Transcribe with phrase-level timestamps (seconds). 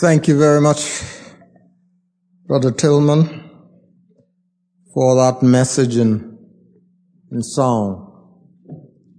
[0.00, 1.02] Thank you very much,
[2.46, 3.50] Brother Tillman,
[4.94, 6.38] for that message and,
[7.32, 8.04] and song.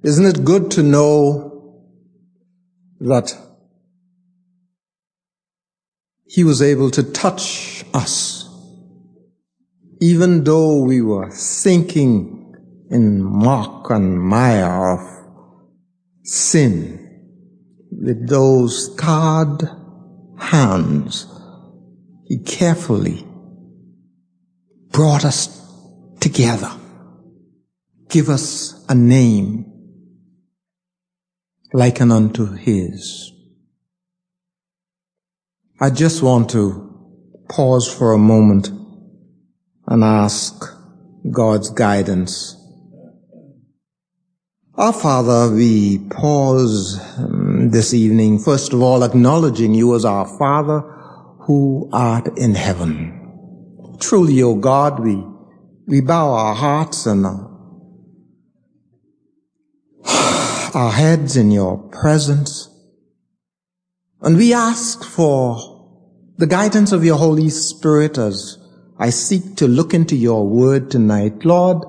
[0.05, 1.83] Isn't it good to know
[3.01, 3.37] that
[6.25, 8.47] he was able to touch us,
[9.99, 12.55] even though we were sinking
[12.89, 15.01] in muck and mire of
[16.23, 17.35] sin
[17.91, 19.78] with those scarred
[20.39, 21.27] hands,
[22.25, 23.25] he carefully
[24.91, 25.47] brought us
[26.19, 26.71] together.
[28.09, 29.69] Give us a name
[31.73, 33.31] likened unto his.
[35.79, 36.85] I just want to
[37.47, 38.69] pause for a moment
[39.87, 40.63] and ask
[41.31, 42.55] God's guidance.
[44.75, 50.79] Our Father, we pause um, this evening, first of all, acknowledging you as our Father
[51.41, 53.97] who art in heaven.
[53.99, 55.21] Truly, O God, we,
[55.85, 57.25] we bow our hearts and
[60.05, 62.69] our heads in your presence.
[64.21, 68.57] And we ask for the guidance of your Holy Spirit as
[68.97, 71.43] I seek to look into your word tonight.
[71.43, 71.83] Lord,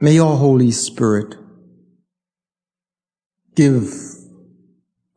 [0.00, 1.39] may your Holy Spirit
[3.54, 3.92] give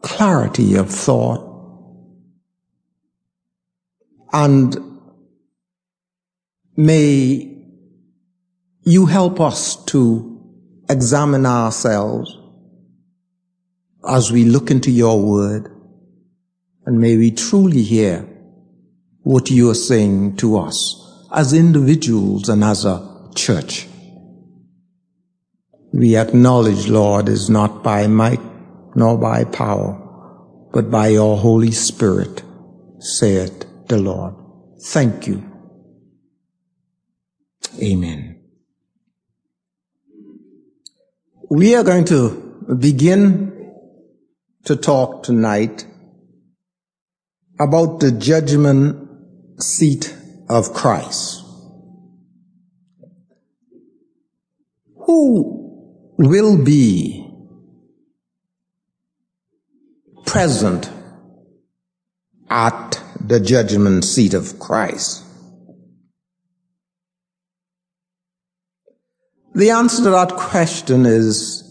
[0.02, 1.50] clarity of thought
[4.32, 4.76] and
[6.76, 7.50] may
[8.84, 10.30] you help us to
[10.90, 12.38] examine ourselves
[14.08, 15.70] as we look into your word
[16.86, 18.28] and may we truly hear
[19.22, 23.88] what you are saying to us as individuals and as a church.
[25.94, 28.42] We acknowledge, Lord, is not by might
[28.96, 30.00] nor by power,
[30.74, 32.42] but by your Holy Spirit,
[33.00, 34.34] saith the Lord.
[34.82, 35.44] Thank you.
[37.80, 38.42] Amen.
[41.52, 43.72] We are going to begin
[44.66, 45.86] to talk tonight
[47.60, 50.16] about the judgment seat
[50.50, 51.42] of Christ.
[55.06, 55.63] Who
[56.18, 57.28] will be
[60.26, 60.90] present
[62.50, 65.24] at the judgment seat of Christ?
[69.56, 71.64] The answer to that question is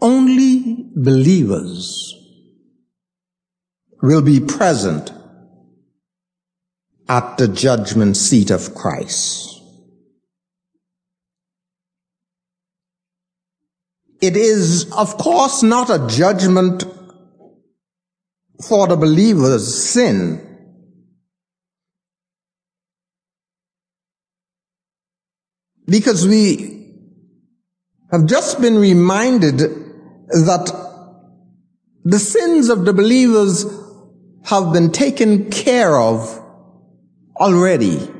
[0.00, 2.14] only believers
[4.02, 5.12] will be present
[7.08, 9.55] at the judgment seat of Christ.
[14.26, 16.82] It is, of course, not a judgment
[18.66, 20.42] for the believer's sin.
[25.86, 26.92] Because we
[28.10, 30.72] have just been reminded that
[32.04, 33.64] the sins of the believers
[34.46, 36.42] have been taken care of
[37.36, 38.10] already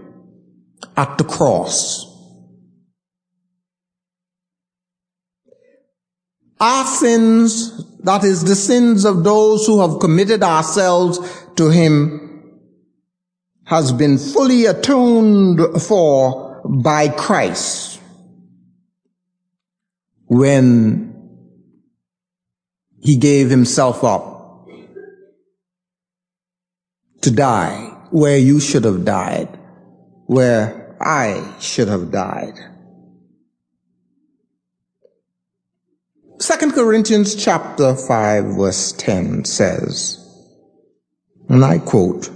[0.96, 2.05] at the cross.
[6.60, 11.18] Our sins, that is the sins of those who have committed ourselves
[11.56, 12.60] to Him,
[13.64, 18.00] has been fully atoned for by Christ
[20.26, 21.06] when
[23.00, 24.66] he gave himself up
[27.20, 29.48] to die where you should have died,
[30.26, 32.54] where I should have died.
[36.38, 40.22] Second Corinthians chapter 5 verse 10 says,
[41.48, 42.30] and I quote,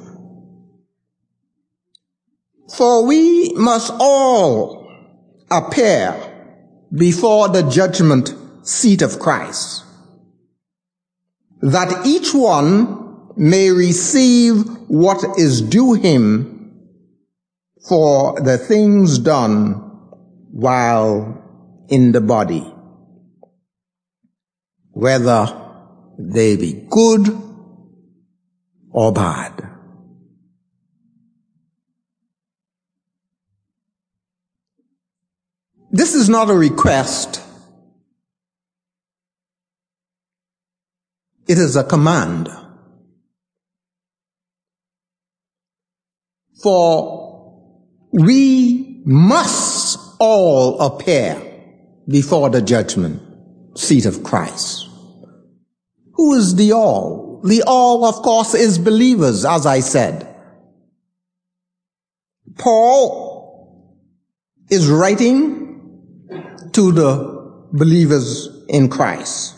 [2.76, 4.88] For we must all
[5.50, 6.16] appear
[6.94, 9.84] before the judgment seat of Christ,
[11.60, 16.72] that each one may receive what is due him
[17.86, 19.72] for the things done
[20.52, 21.36] while
[21.88, 22.72] in the body,
[25.00, 25.47] whether
[26.19, 27.26] they be good
[28.91, 29.67] or bad.
[35.91, 37.43] This is not a request.
[41.49, 42.50] It is a command.
[46.62, 51.41] For we must all appear
[52.06, 53.23] before the judgment
[53.79, 54.89] seat of Christ.
[56.20, 57.40] Who is the all?
[57.43, 60.28] The all, of course, is believers, as I said.
[62.58, 63.96] Paul
[64.69, 66.28] is writing
[66.72, 69.55] to the believers in Christ.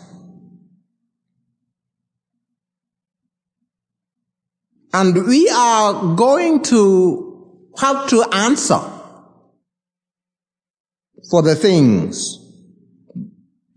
[4.93, 8.81] And we are going to have to answer
[11.29, 12.38] for the things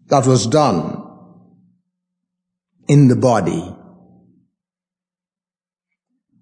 [0.06, 1.02] that was done
[2.88, 3.64] in the body.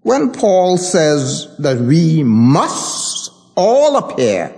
[0.02, 4.54] When Paul says that we must all appear,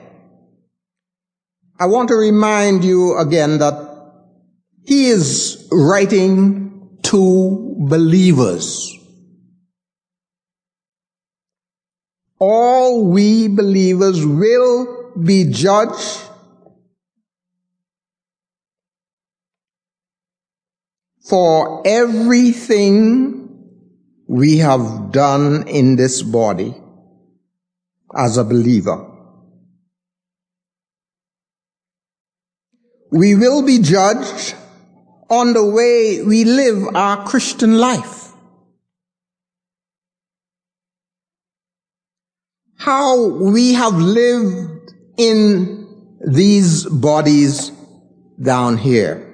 [1.80, 3.76] I want to remind you again that
[4.86, 8.92] he is writing to believers.
[12.40, 16.22] All we believers will be judged
[21.28, 23.36] for everything
[24.28, 26.76] we have done in this body
[28.16, 29.12] as a believer.
[33.12, 34.56] We will be judged
[35.30, 38.32] on the way we live our Christian life.
[42.78, 47.72] How we have lived in these bodies
[48.42, 49.25] down here.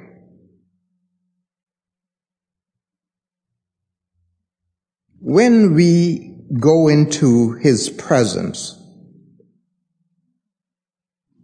[5.31, 8.78] When we go into his presence,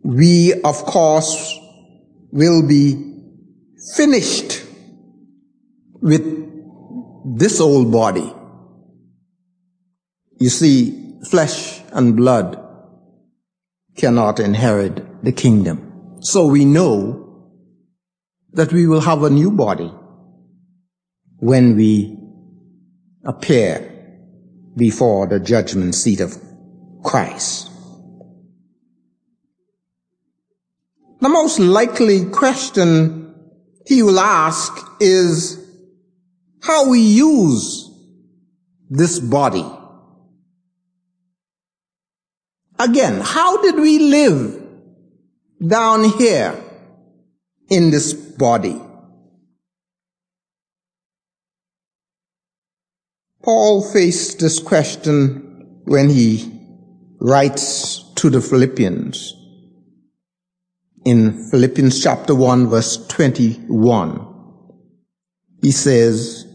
[0.04, 1.58] we of course
[2.34, 3.02] will be
[3.96, 4.62] finished
[6.02, 6.26] with
[7.38, 8.30] this old body.
[10.38, 12.62] You see, flesh and blood
[13.96, 16.18] cannot inherit the kingdom.
[16.20, 17.54] So we know
[18.52, 19.94] that we will have a new body
[21.40, 22.18] when we
[23.28, 23.94] appear
[24.78, 26.36] before the judgment seat of
[27.04, 27.70] Christ.
[31.20, 33.36] The most likely question
[33.86, 35.64] he will ask is
[36.62, 37.90] how we use
[38.90, 39.66] this body.
[42.80, 44.64] Again, how did we live
[45.66, 46.56] down here
[47.70, 48.80] in this body?
[53.48, 56.52] Paul faced this question when he
[57.22, 59.34] writes to the Philippians
[61.06, 64.28] in Philippians chapter 1 verse 21.
[65.62, 66.46] He says,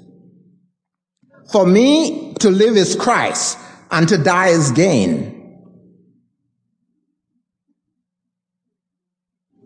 [1.50, 3.56] For me to live is Christ
[3.90, 5.80] and to die is gain.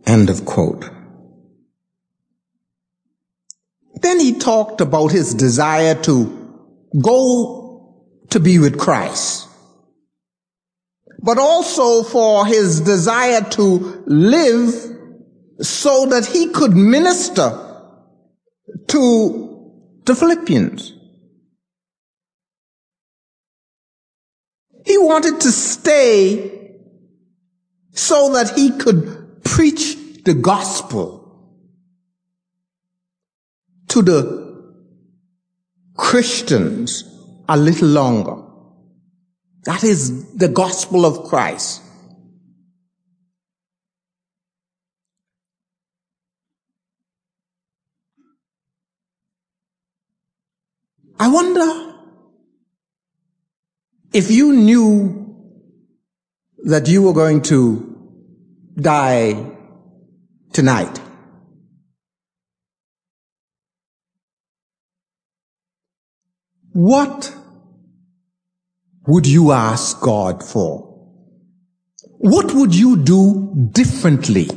[0.06, 0.88] End of quote.
[3.96, 6.45] Then he talked about his desire to
[7.00, 7.94] go
[8.30, 9.48] to be with Christ,
[11.22, 14.74] but also for his desire to live
[15.60, 17.62] so that he could minister
[18.88, 19.72] to
[20.04, 20.92] the Philippians.
[24.84, 26.70] He wanted to stay
[27.92, 31.16] so that he could preach the gospel
[33.88, 34.45] to the
[35.96, 37.04] Christians
[37.48, 38.42] a little longer.
[39.64, 41.82] That is the gospel of Christ.
[51.18, 51.94] I wonder
[54.12, 55.26] if you knew
[56.64, 58.14] that you were going to
[58.76, 59.56] die
[60.52, 61.00] tonight.
[66.76, 67.34] What
[69.06, 70.80] would you ask God for?
[72.18, 74.50] What would you do differently?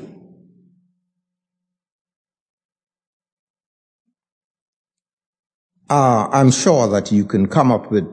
[5.89, 8.03] Uh, I'm sure that you can come up with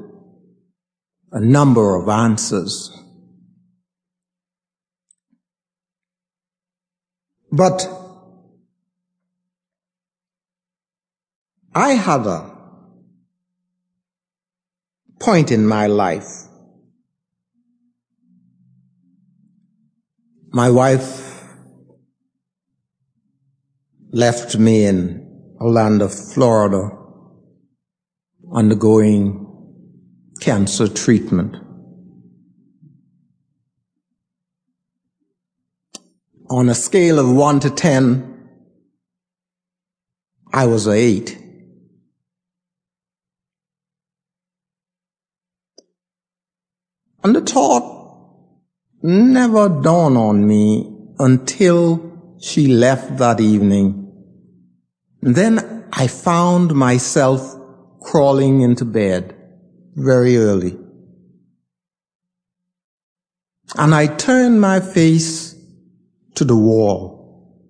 [1.33, 2.97] a number of answers.
[7.51, 7.89] But
[11.75, 12.56] I have a
[15.19, 16.45] point in my life.
[20.53, 21.43] My wife
[24.13, 26.91] left me in Orlando, Florida,
[28.53, 29.43] undergoing
[30.41, 31.57] cancer treatment.
[36.49, 38.49] On a scale of one to ten,
[40.53, 41.36] I was a eight.
[47.27, 47.83] And the thought
[49.03, 54.13] never dawned on me until she left that evening.
[55.23, 57.41] Then I found myself
[58.01, 59.35] crawling into bed
[59.97, 60.79] very early.
[63.77, 65.57] And I turned my face
[66.37, 67.67] to the wall.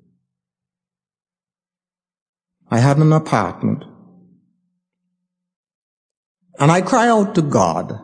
[2.70, 3.84] I had an apartment.
[6.58, 8.02] And I cry out to God.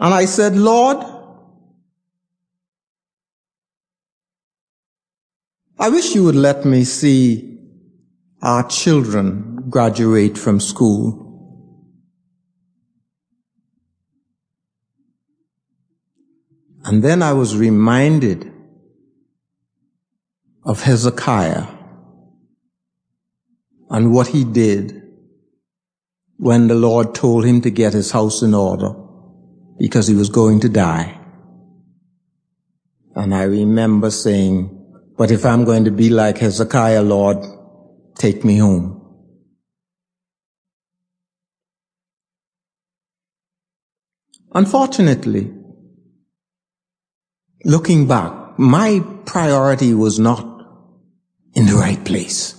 [0.00, 0.96] And I said, Lord,
[5.78, 7.58] I wish you would let me see
[8.40, 11.26] our children graduate from school.
[16.84, 18.50] And then I was reminded
[20.64, 21.66] of Hezekiah
[23.90, 25.02] and what he did
[26.38, 28.94] when the Lord told him to get his house in order
[29.80, 31.18] because he was going to die.
[33.16, 34.76] And I remember saying,
[35.16, 37.38] but if I'm going to be like Hezekiah, Lord,
[38.14, 38.98] take me home.
[44.52, 45.50] Unfortunately,
[47.64, 50.44] looking back, my priority was not
[51.54, 52.54] in the right place.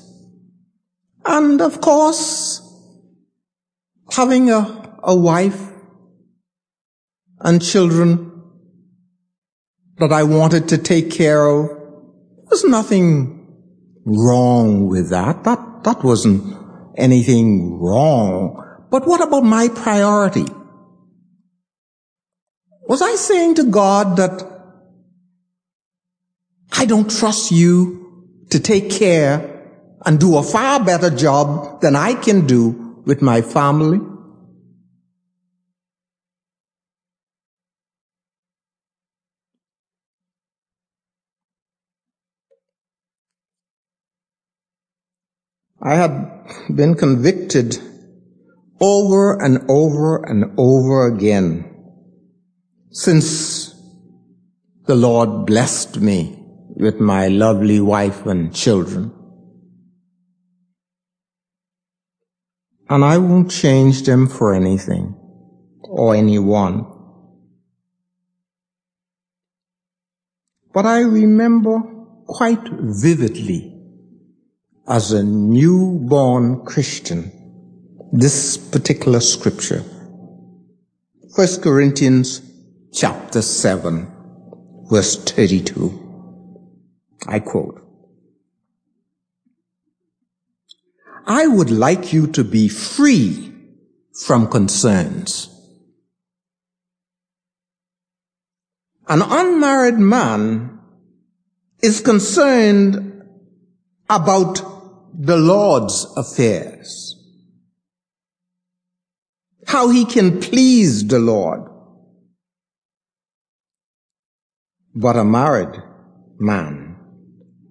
[1.24, 2.62] And of course,
[4.10, 5.71] having a, a wife
[7.44, 8.32] and children
[9.98, 11.70] that I wanted to take care of,
[12.50, 13.48] there's nothing
[14.06, 15.44] wrong with that.
[15.44, 16.58] That, that wasn't
[16.98, 18.58] anything wrong.
[18.90, 20.46] But what about my priority?
[22.88, 24.52] Was I saying to God that
[26.74, 29.52] I don't trust you to take care
[30.06, 34.00] and do a far better job than I can do with my family.
[45.84, 47.80] I had been convicted
[48.80, 51.68] over and over and over again
[52.92, 53.74] since
[54.86, 56.38] the Lord blessed me
[56.76, 59.12] with my lovely wife and children.
[62.88, 65.16] And I won't change them for anything
[65.82, 66.86] or anyone.
[70.74, 71.82] But I remember
[72.28, 73.71] quite vividly
[74.88, 77.32] as a newborn Christian
[78.12, 79.84] this particular scripture.
[81.36, 82.42] 1 Corinthians
[82.94, 84.12] chapter 7
[84.90, 85.98] verse 32.
[87.28, 87.82] I quote,
[91.26, 93.54] I would like you to be free
[94.26, 95.48] from concerns.
[99.08, 100.80] An unmarried man
[101.82, 103.24] is concerned
[104.10, 104.71] about
[105.14, 107.18] the Lord's affairs.
[109.68, 111.62] How he can please the Lord.
[114.94, 115.82] But a married
[116.40, 116.98] man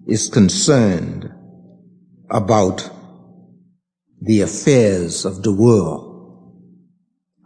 [0.06, 1.30] is concerned
[2.30, 2.88] about
[4.23, 6.06] the affairs of the world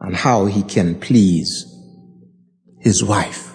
[0.01, 1.65] and how he can please
[2.81, 3.54] his wife.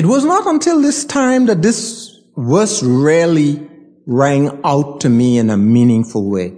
[0.00, 3.68] It was not until this time that this verse really
[4.06, 6.56] rang out to me in a meaningful way.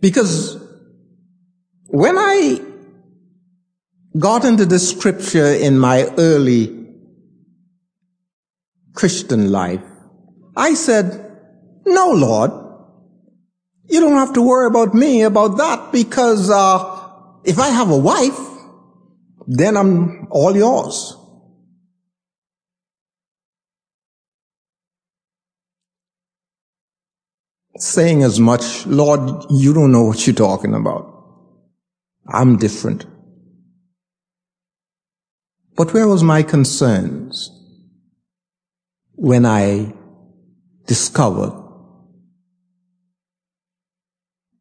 [0.00, 0.58] Because
[1.88, 2.60] when I
[4.16, 6.86] got into this scripture in my early
[8.94, 9.82] Christian life,
[10.56, 11.36] I said,
[11.84, 12.52] no, Lord,
[13.88, 16.78] you don't have to worry about me about that because uh,
[17.42, 18.38] if I have a wife,
[19.48, 21.16] then I'm all yours.
[27.82, 31.08] Saying as much, Lord, you don't know what you're talking about.
[32.28, 33.06] I'm different.
[35.76, 37.50] But where was my concerns?
[39.22, 39.92] when I
[40.86, 41.52] discovered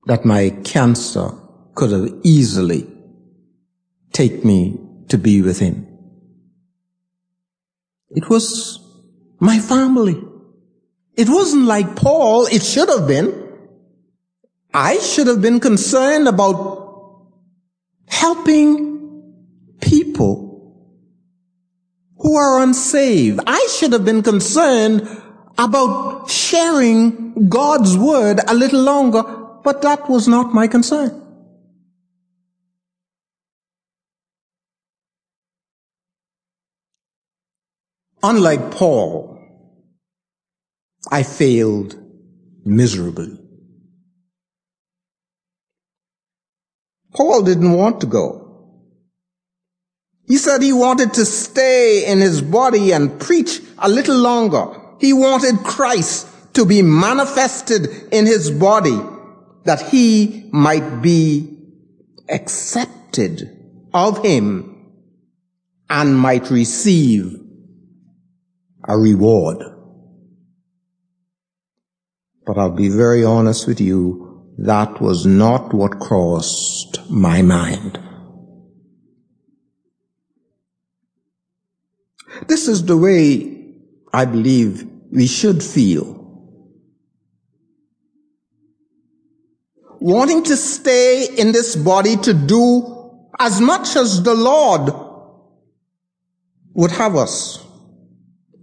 [0.06, 1.32] that my cancer
[1.74, 2.88] could have easily
[4.14, 5.88] take me to be with him.
[8.12, 8.80] It was
[9.40, 10.22] my family.
[11.16, 12.46] It wasn't like Paul.
[12.48, 13.50] It should have been.
[14.74, 17.28] I should have been concerned about
[18.08, 19.34] helping
[19.82, 20.52] people
[22.18, 23.42] who are unsaved.
[23.46, 25.08] I should have been concerned
[25.58, 29.24] about sharing God's word a little longer,
[29.64, 31.18] but that was not my concern.
[38.24, 39.41] Unlike Paul,
[41.12, 41.96] I failed
[42.64, 43.38] miserably.
[47.14, 48.38] Paul didn't want to go.
[50.26, 54.68] He said he wanted to stay in his body and preach a little longer.
[55.00, 58.98] He wanted Christ to be manifested in his body
[59.66, 61.58] that he might be
[62.30, 63.50] accepted
[63.94, 64.94] of him
[65.90, 67.36] and might receive
[68.88, 69.81] a reward.
[72.46, 78.00] But I'll be very honest with you, that was not what crossed my mind.
[82.48, 83.76] This is the way
[84.14, 86.20] I believe we should feel.
[90.00, 94.92] Wanting to stay in this body to do as much as the Lord
[96.74, 97.64] would have us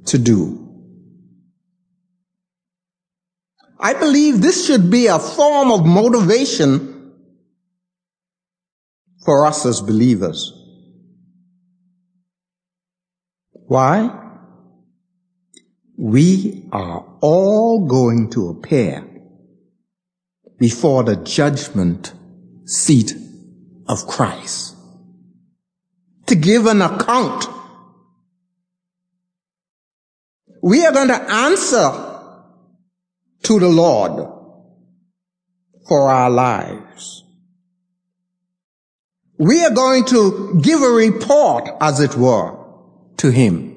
[0.07, 0.68] to do.
[3.81, 7.13] I believe this should be a form of motivation
[9.25, 10.53] for us as believers.
[13.53, 14.11] Why?
[15.97, 19.05] We are all going to appear
[20.59, 22.15] before the judgment
[22.65, 23.15] seat
[23.87, 24.77] of Christ
[26.27, 27.47] to give an account.
[30.63, 32.08] We are going to answer
[33.43, 34.29] to the Lord
[35.87, 37.25] for our lives.
[39.39, 42.59] We are going to give a report, as it were,
[43.19, 43.77] to him.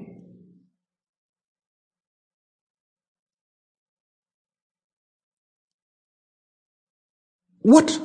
[7.61, 7.97] Whatever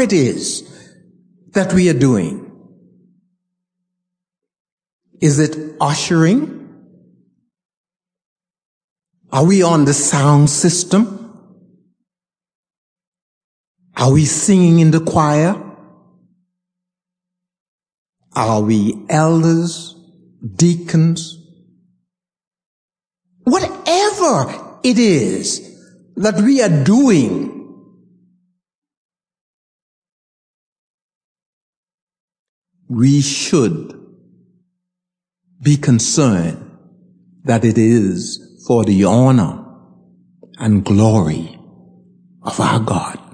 [0.00, 0.62] it is
[1.50, 2.52] that we are doing,
[5.20, 6.63] is it ushering?
[9.34, 11.10] Are we on the sound system?
[13.96, 15.60] Are we singing in the choir?
[18.36, 19.96] Are we elders,
[20.54, 21.36] deacons?
[23.42, 25.82] Whatever it is
[26.14, 27.50] that we are doing,
[32.88, 34.00] we should
[35.60, 36.70] be concerned
[37.42, 39.64] that it is for the honor
[40.58, 41.58] and glory
[42.42, 43.24] of our God.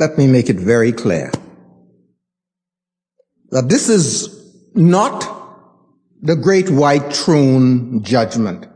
[0.00, 1.30] let me make it very clear
[3.50, 4.34] that this is
[4.74, 5.28] not
[6.22, 8.66] the great white throne judgment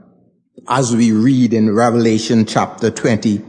[0.69, 3.43] as we read in Revelation chapter 20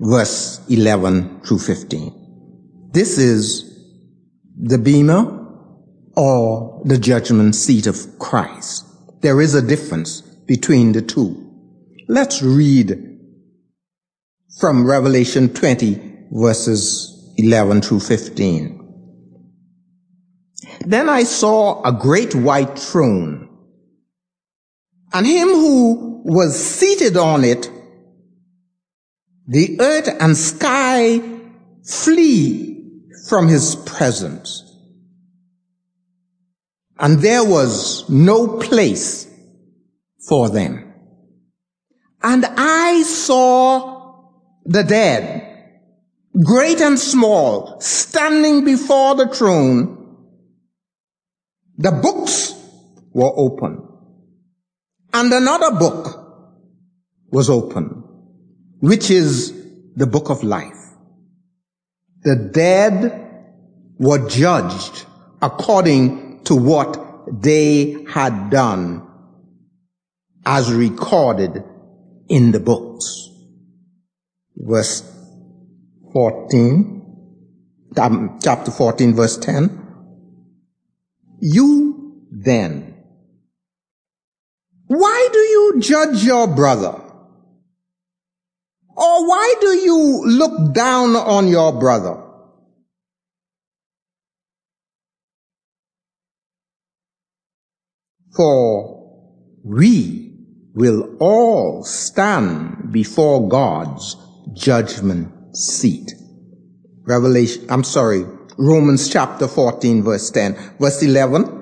[0.00, 2.90] verse 11 through 15.
[2.92, 3.64] This is
[4.56, 5.39] the bema
[6.16, 8.86] or the judgment seat of Christ.
[9.20, 11.46] There is a difference between the two.
[12.08, 13.18] Let's read
[14.58, 18.76] from Revelation 20 verses 11 through 15.
[20.86, 23.48] Then I saw a great white throne,
[25.12, 27.70] and him who was seated on it,
[29.46, 31.20] the earth and sky
[31.84, 34.69] flee from his presence.
[37.00, 39.26] And there was no place
[40.28, 40.92] for them.
[42.22, 44.28] And I saw
[44.66, 45.50] the dead
[46.38, 50.16] great and small, standing before the throne,
[51.76, 52.54] the books
[53.12, 53.86] were open.
[55.12, 56.18] And another book
[57.32, 58.04] was open,
[58.80, 59.52] which is
[59.96, 60.76] the book of life.
[62.22, 63.26] The dead
[63.98, 65.06] were judged
[65.42, 66.98] according to what
[67.42, 69.06] they had done
[70.44, 71.62] as recorded
[72.28, 73.28] in the books.
[74.56, 75.02] Verse
[76.12, 77.00] 14,
[77.98, 79.86] um, chapter 14, verse 10.
[81.40, 82.94] You then,
[84.86, 87.00] why do you judge your brother?
[88.96, 92.22] Or why do you look down on your brother?
[98.34, 99.00] For
[99.64, 100.32] we
[100.74, 104.16] will all stand before God's
[104.52, 106.12] judgment seat.
[107.02, 108.24] Revelation, I'm sorry,
[108.56, 110.76] Romans chapter 14 verse 10.
[110.78, 111.58] Verse 11.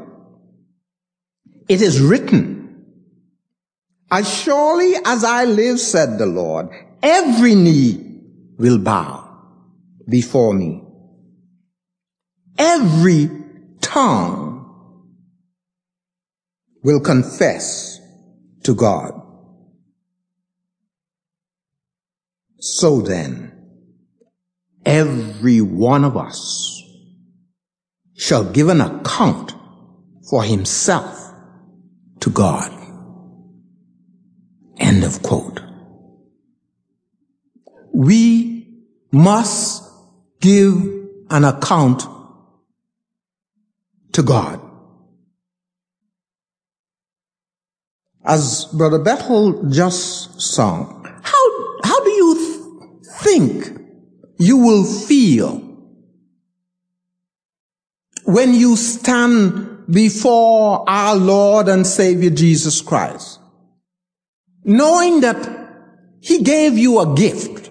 [1.69, 2.85] It is written,
[4.11, 6.71] as surely as I live, said the Lord,
[7.03, 8.23] every knee
[8.59, 9.29] will bow
[10.09, 10.83] before me.
[12.57, 13.31] Every
[13.81, 14.48] tongue
[16.83, 18.01] will confess
[18.63, 19.13] to God.
[22.61, 23.53] So then,
[24.85, 26.83] every one of us
[28.17, 29.53] shall give an account
[30.29, 31.33] for himself
[32.21, 32.73] to God.
[34.79, 35.61] End of quote.
[37.93, 38.67] We
[39.11, 39.83] must
[40.41, 40.75] give
[41.31, 42.05] an account
[44.13, 44.68] to God.
[48.29, 53.81] As Brother Bethel just sung, how, how do you th- think
[54.39, 55.63] you will feel
[58.25, 63.41] when you stand before our Lord and Savior Jesus Christ,
[64.63, 65.39] knowing that
[66.21, 67.71] He gave you a gift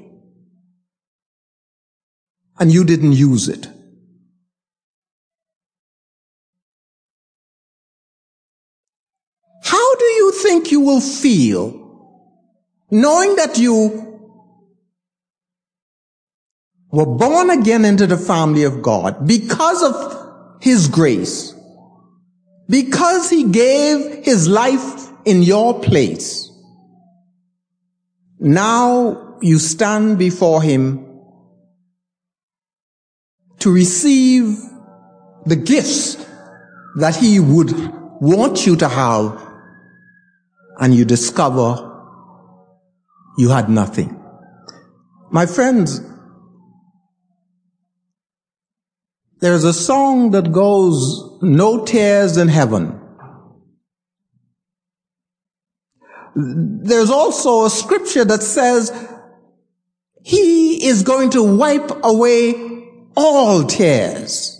[2.59, 3.67] and you didn't use it.
[10.77, 11.73] You will feel
[12.91, 13.77] knowing that you
[16.91, 21.55] were born again into the family of God because of His grace,
[22.69, 26.51] because He gave His life in your place.
[28.39, 31.03] Now you stand before Him
[33.59, 34.59] to receive
[35.47, 36.23] the gifts
[36.99, 37.71] that He would
[38.21, 39.46] want you to have,
[40.79, 41.83] and you discover
[43.37, 44.19] you had nothing.
[45.31, 46.01] My friends,
[49.39, 52.99] There's a song that goes, No tears in heaven.
[56.35, 58.91] There's also a scripture that says,
[60.23, 62.55] He is going to wipe away
[63.15, 64.53] all tears.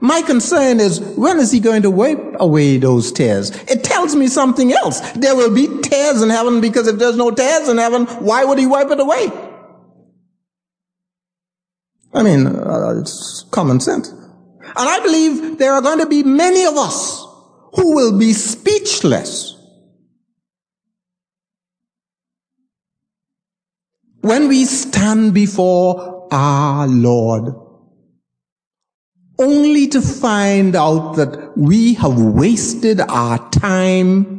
[0.00, 3.50] My concern is, when is he going to wipe away those tears?
[3.68, 5.00] It tells me something else.
[5.12, 8.58] There will be tears in heaven because if there's no tears in heaven, why would
[8.58, 9.30] he wipe it away?
[12.12, 14.08] I mean, uh, it's common sense.
[14.08, 17.24] And I believe there are going to be many of us
[17.74, 19.56] who will be speechless
[24.22, 27.54] when we stand before our Lord
[29.40, 34.36] only to find out that we have wasted our time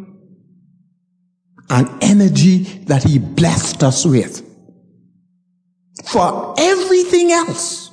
[1.70, 4.48] and energy that He blessed us with
[6.06, 7.92] for everything else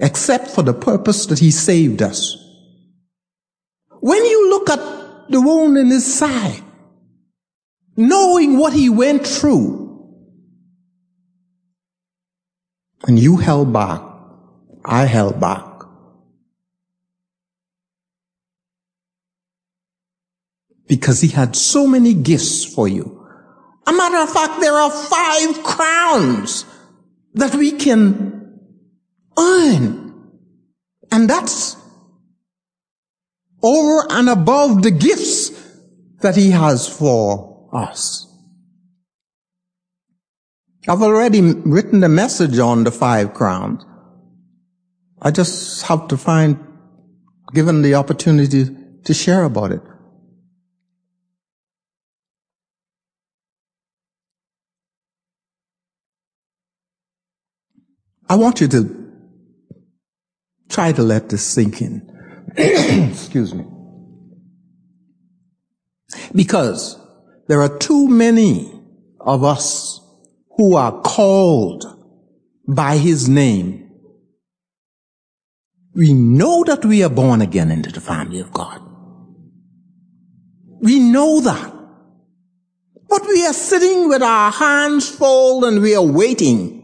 [0.00, 2.36] except for the purpose that he saved us.
[4.00, 6.62] When you look at the wound in his side,
[7.96, 9.84] knowing what he went through,
[13.06, 14.02] and you held back,
[14.86, 15.64] I held back.
[20.86, 23.26] Because he had so many gifts for you.
[23.86, 26.64] A matter of fact, there are five crowns
[27.34, 28.60] that we can
[29.36, 30.30] earn.
[31.10, 31.76] And that's
[33.62, 35.50] over and above the gifts
[36.20, 38.26] that he has for us.
[40.88, 43.84] I've already written a message on the five crowns.
[45.26, 46.56] I just have to find,
[47.52, 48.64] given the opportunity
[49.02, 49.82] to share about it.
[58.28, 59.12] I want you to
[60.68, 62.08] try to let this sink in.
[62.56, 63.64] Excuse me.
[66.36, 67.00] Because
[67.48, 68.72] there are too many
[69.18, 70.00] of us
[70.56, 71.84] who are called
[72.68, 73.85] by his name.
[75.96, 78.80] We know that we are born again into the family of God.
[80.80, 81.72] We know that.
[83.08, 86.76] But we are sitting with our hands full and we are waiting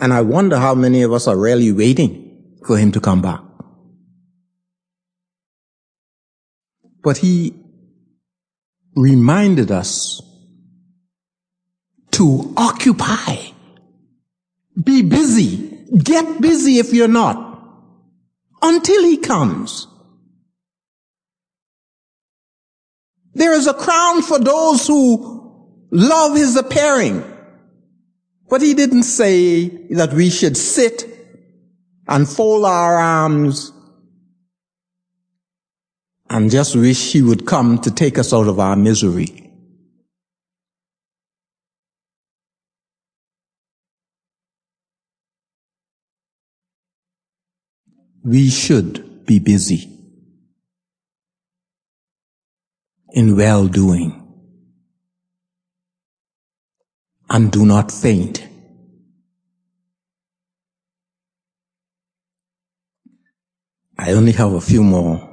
[0.00, 3.40] And I wonder how many of us are really waiting for him to come back.
[7.02, 7.54] But he
[8.96, 10.20] reminded us
[12.12, 13.53] to occupy.
[14.82, 15.78] Be busy.
[15.96, 17.60] Get busy if you're not.
[18.62, 19.86] Until he comes.
[23.34, 27.22] There is a crown for those who love his appearing
[28.48, 31.10] But he didn't say that we should sit
[32.06, 33.72] and fold our arms
[36.28, 39.43] and just wish he would come to take us out of our misery.
[48.24, 49.90] We should be busy
[53.12, 54.20] in well doing
[57.28, 58.46] and do not faint.
[63.98, 65.30] I only have a few more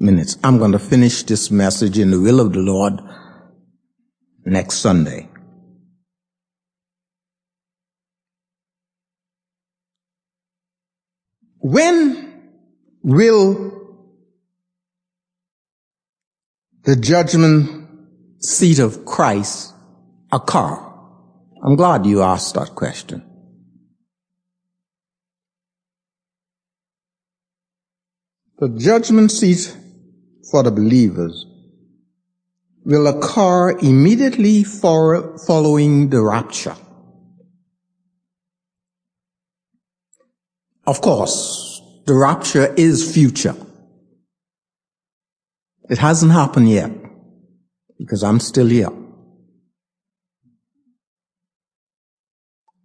[0.00, 0.36] minutes.
[0.42, 2.94] I'm going to finish this message in the will of the Lord
[4.44, 5.28] next Sunday.
[11.64, 12.42] When
[13.04, 13.70] will
[16.82, 17.88] the judgment
[18.40, 19.72] seat of Christ
[20.32, 20.76] occur?
[21.64, 23.22] I'm glad you asked that question.
[28.58, 29.76] The judgment seat
[30.50, 31.46] for the believers
[32.84, 36.74] will occur immediately for, following the rapture.
[40.92, 43.56] Of course, the rapture is future.
[45.88, 46.92] It hasn't happened yet
[47.98, 48.90] because I'm still here.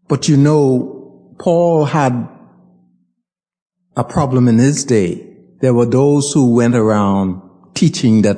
[0.07, 2.29] But you know, Paul had
[3.97, 5.27] a problem in his day.
[5.59, 7.41] There were those who went around
[7.73, 8.37] teaching that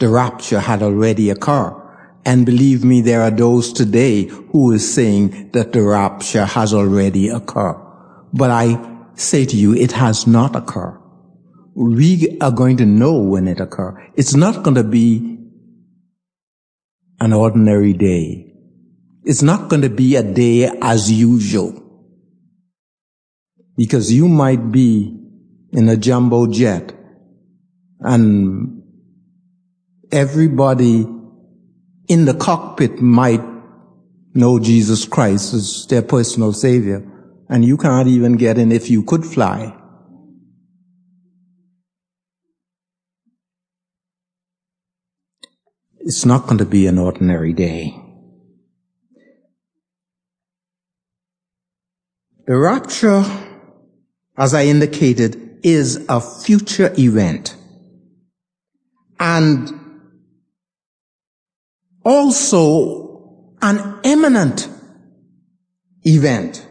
[0.00, 1.76] the rapture had already occurred.
[2.24, 7.28] And believe me, there are those today who is saying that the rapture has already
[7.28, 7.86] occurred.
[8.32, 11.00] But I say to you, it has not occurred.
[11.74, 13.94] We are going to know when it occurs.
[14.14, 15.38] It's not going to be
[17.20, 18.52] an ordinary day.
[19.24, 21.76] It's not going to be a day as usual.
[23.76, 25.16] Because you might be
[25.72, 26.92] in a jumbo jet
[28.00, 28.82] and
[30.10, 31.06] everybody
[32.08, 33.42] in the cockpit might
[34.34, 37.06] know Jesus Christ as their personal savior,
[37.50, 39.76] and you can't even get in if you could fly.
[45.98, 48.00] It's not going to be an ordinary day.
[52.46, 53.24] The rapture,
[54.36, 57.56] as I indicated, is a future event
[59.18, 59.72] and
[62.04, 64.68] also an imminent
[66.04, 66.66] event.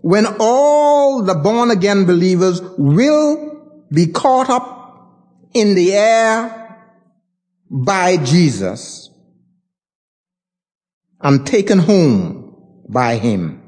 [0.00, 4.78] When all the born again believers will be caught up
[5.54, 6.78] in the air
[7.70, 9.10] by Jesus
[11.20, 12.56] and taken home
[12.88, 13.62] by him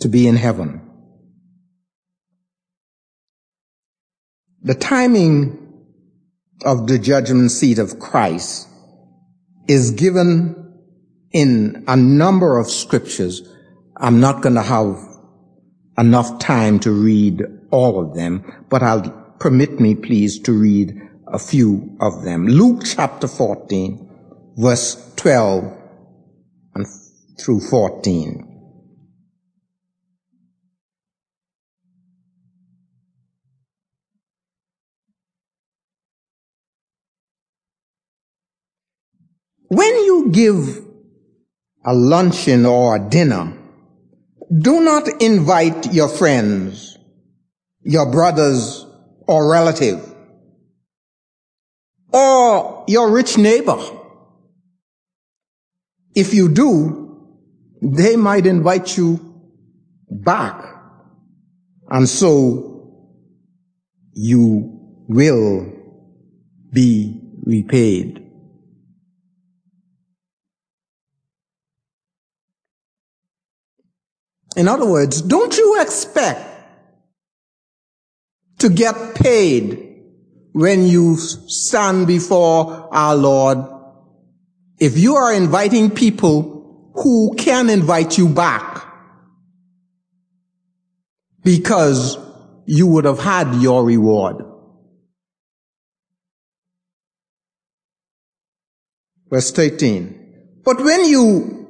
[0.00, 0.80] to be in heaven.
[4.62, 5.58] The timing
[6.64, 8.68] of the judgment seat of Christ
[9.66, 10.74] is given
[11.32, 13.42] in a number of scriptures.
[14.02, 14.98] I'm not going to have
[15.96, 21.38] enough time to read all of them, but I'll permit me please to read a
[21.38, 22.48] few of them.
[22.48, 25.72] Luke chapter 14, verse 12
[26.74, 26.86] and
[27.38, 28.48] through 14.
[39.68, 40.84] When you give
[41.84, 43.61] a luncheon or a dinner,
[44.60, 46.98] do not invite your friends,
[47.82, 48.84] your brothers
[49.26, 50.04] or relative,
[52.12, 53.78] or your rich neighbor.
[56.14, 57.02] If you do,
[57.80, 59.18] they might invite you
[60.10, 60.62] back.
[61.88, 62.72] And so
[64.12, 65.72] you will
[66.72, 68.21] be repaid.
[74.56, 76.48] In other words, don't you expect
[78.58, 80.02] to get paid
[80.52, 83.58] when you stand before our Lord
[84.78, 88.84] if you are inviting people who can invite you back
[91.42, 92.18] because
[92.66, 94.36] you would have had your reward.
[99.30, 100.60] Verse 13.
[100.64, 101.66] But when you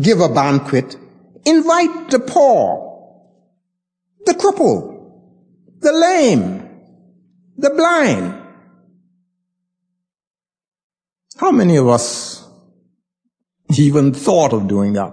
[0.00, 0.96] give a banquet,
[1.46, 3.20] Invite the poor,
[4.24, 5.12] the cripple,
[5.80, 6.68] the lame,
[7.56, 8.40] the blind.
[11.36, 12.44] How many of us
[13.78, 15.12] even thought of doing that.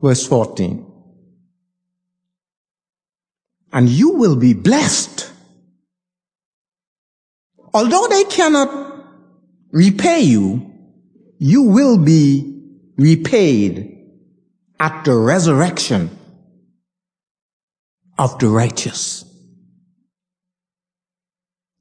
[0.00, 0.90] Verse 14.
[3.72, 5.30] And you will be blessed.
[7.72, 8.93] Although they cannot
[9.74, 10.70] repay you,
[11.38, 12.62] you will be
[12.96, 13.90] repaid
[14.78, 16.16] at the resurrection
[18.16, 19.24] of the righteous.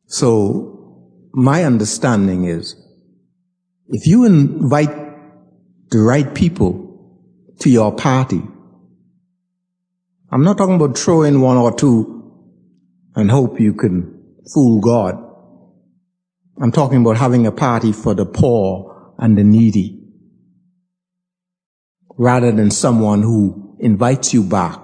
[0.07, 2.75] So my understanding is
[3.89, 4.89] if you invite
[5.91, 7.29] the right people
[7.59, 8.41] to your party,
[10.31, 12.33] I'm not talking about throwing one or two
[13.15, 15.32] and hope you can fool God.
[16.61, 19.99] I'm talking about having a party for the poor and the needy
[22.17, 24.79] rather than someone who invites you back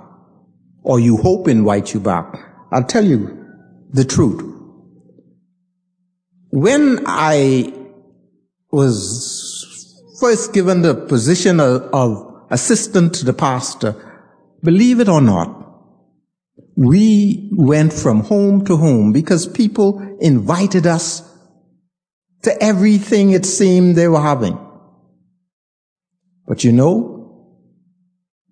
[0.82, 2.34] or you hope invites you back.
[2.72, 3.46] I'll tell you
[3.92, 4.44] the truth.
[6.52, 7.74] When I
[8.72, 13.96] was first given the position of, of assistant to the pastor,
[14.64, 15.56] believe it or not,
[16.76, 21.29] we went from home to home because people invited us
[22.44, 24.58] to everything it seemed they were having.
[26.48, 27.20] But you know,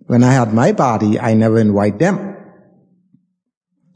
[0.06, 2.36] when I had my party, I never invite them.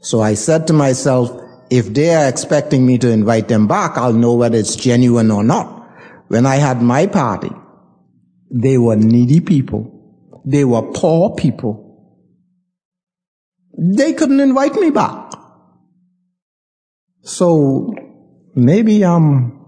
[0.00, 1.30] So I said to myself,
[1.70, 5.42] if they are expecting me to invite them back, I'll know whether it's genuine or
[5.42, 5.88] not.
[6.28, 7.50] When I had my party,
[8.50, 9.88] they were needy people.
[10.44, 11.82] They were poor people.
[13.78, 15.32] They couldn't invite me back.
[17.22, 17.94] So
[18.54, 19.61] maybe I'm,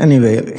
[0.00, 0.56] anyway,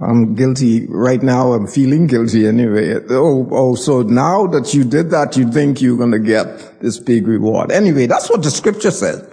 [0.00, 1.52] I'm guilty right now.
[1.52, 2.94] I'm feeling guilty anyway.
[3.10, 6.98] Oh, oh, so now that you did that, you think you're going to get this
[6.98, 7.70] big reward.
[7.70, 9.26] Anyway, that's what the scripture says.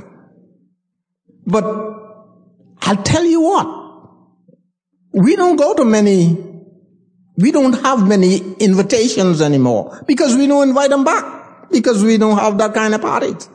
[1.45, 1.63] But
[2.81, 3.79] I'll tell you what.
[5.13, 6.37] We don't go to many,
[7.37, 12.37] we don't have many invitations anymore because we don't invite them back because we don't
[12.37, 13.49] have that kind of parties.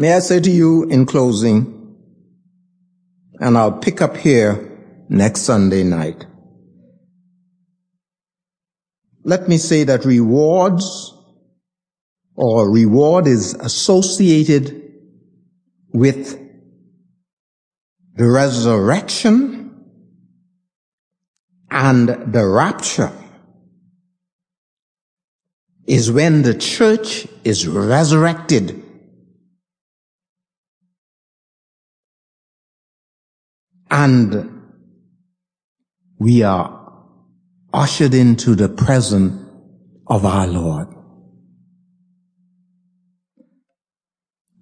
[0.00, 1.94] May I say to you in closing,
[3.38, 6.24] and I'll pick up here next Sunday night.
[9.24, 11.12] Let me say that rewards
[12.34, 14.90] or reward is associated
[15.92, 16.40] with
[18.14, 19.84] the resurrection
[21.70, 23.12] and the rapture
[25.86, 28.82] is when the church is resurrected
[33.90, 34.62] and
[36.18, 37.04] we are
[37.72, 39.42] ushered into the presence
[40.06, 40.88] of our Lord.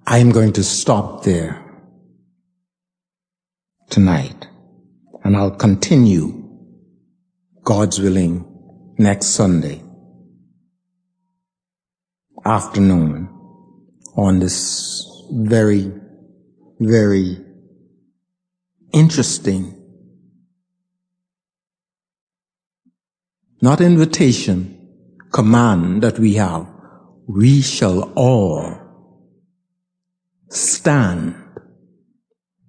[0.07, 1.63] I am going to stop there
[3.91, 4.47] tonight
[5.25, 6.49] and I'll continue
[7.63, 8.45] God's willing
[8.99, 9.83] next Sunday
[12.45, 13.29] afternoon
[14.17, 15.93] on this very,
[16.81, 17.37] very
[18.93, 19.75] interesting.
[23.61, 24.79] Not invitation,
[25.33, 26.67] command that we have.
[27.27, 28.79] We shall all
[30.49, 31.35] stand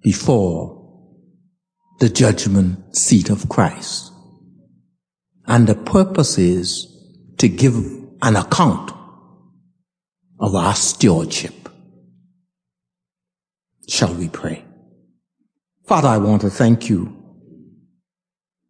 [0.02, 0.80] before
[2.00, 4.12] the judgment seat of Christ.
[5.46, 6.86] And the purpose is
[7.38, 7.74] to give
[8.22, 8.92] an account
[10.38, 11.68] of our stewardship.
[13.88, 14.64] Shall we pray?
[15.90, 17.12] Father, I want to thank you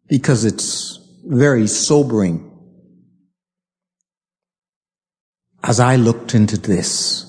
[0.07, 2.49] because it's very sobering
[5.61, 7.27] as I looked into this.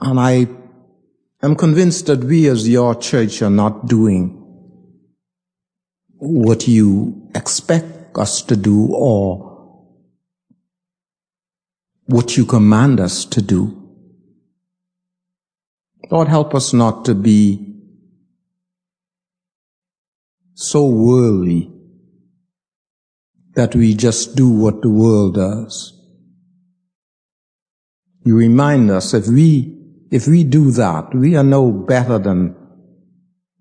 [0.00, 0.48] And I
[1.44, 4.30] am convinced that we as your church are not doing
[6.16, 9.51] what you expect us to do or
[12.06, 13.78] what you command us to do.
[16.10, 17.72] Lord, help us not to be
[20.54, 21.70] so worldly
[23.54, 25.98] that we just do what the world does.
[28.24, 29.78] You remind us if we,
[30.10, 32.56] if we do that, we are no better than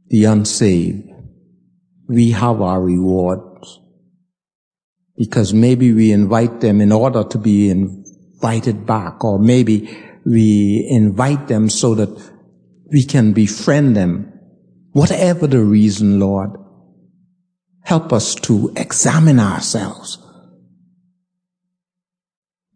[0.08, 1.10] the unsaved.
[2.08, 3.80] We have our rewards
[5.18, 8.01] because maybe we invite them in order to be in,
[8.42, 12.10] invited back, or maybe we invite them so that
[12.92, 14.32] we can befriend them
[14.94, 16.52] Whatever the reason, Lord,
[17.84, 20.18] help us to examine ourselves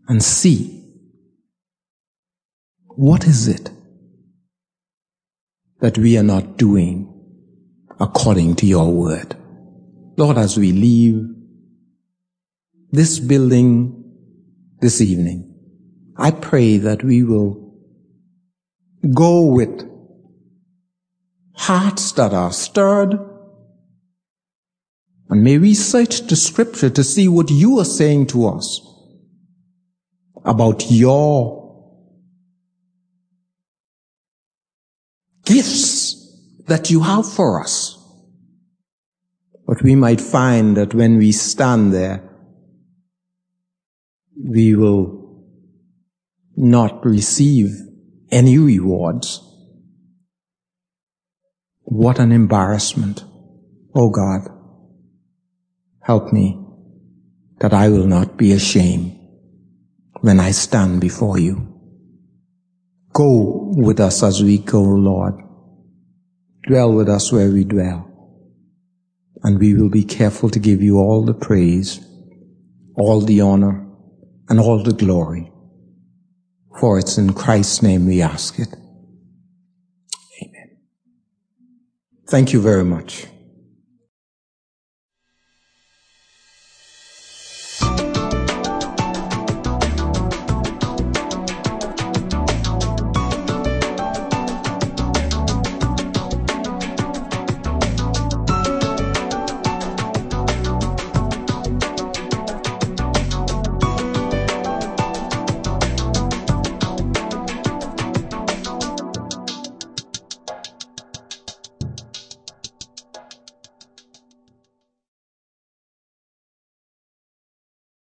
[0.08, 0.82] and see
[2.88, 3.70] what is it
[5.82, 7.12] that we are not doing
[8.00, 9.36] according to your word.
[10.16, 11.22] Lord, as we leave
[12.92, 14.04] this building
[14.80, 15.45] this evening,
[16.18, 17.74] I pray that we will
[19.14, 19.90] go with
[21.56, 23.20] hearts that are stirred
[25.30, 28.82] and may we search the scripture to see what you are saying to us
[30.44, 31.64] about your
[35.46, 36.16] gifts
[36.68, 37.98] that you have for us.
[39.68, 42.22] But we might find that when we stand there,
[44.38, 45.25] we will
[46.58, 47.70] not receive
[48.32, 49.42] any rewards.
[51.84, 53.24] What an embarrassment.
[53.94, 54.42] Oh God,
[56.02, 56.62] help me
[57.60, 59.18] that I will not be ashamed
[60.22, 61.72] when I stand before you.
[63.14, 65.36] Go with us as we go, Lord.
[66.68, 68.12] Dwell with us where we dwell.
[69.44, 72.00] And we will be careful to give you all the praise,
[72.98, 73.88] all the honor,
[74.50, 75.52] and all the glory.
[76.80, 78.74] For it's in Christ's name we ask it.
[80.44, 80.78] Amen.
[82.28, 83.28] Thank you very much.